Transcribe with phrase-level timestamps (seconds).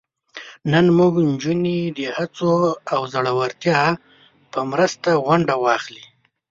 [0.71, 2.53] نن زموږ نجونې د هڅو
[2.93, 3.81] او زړورتیا
[4.51, 6.05] په مرسته ونډه واخلي.